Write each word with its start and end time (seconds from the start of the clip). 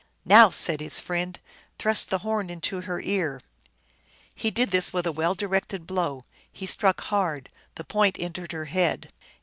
"Now," 0.25 0.49
said 0.49 0.79
his 0.81 0.99
friend," 0.99 1.39
thrust 1.77 2.09
the 2.09 2.17
horn 2.25 2.49
into 2.49 2.81
her 2.81 2.99
ear!" 3.01 3.39
He 4.33 4.49
did 4.49 4.71
this 4.71 4.91
with 4.91 5.05
a 5.05 5.11
well 5.11 5.35
directed 5.35 5.85
blow; 5.85 6.25
he 6.51 6.65
struck 6.65 7.01
hard; 7.01 7.49
the 7.75 7.83
point 7.83 8.17
entered 8.17 8.51
her 8.51 8.65
head. 8.65 9.13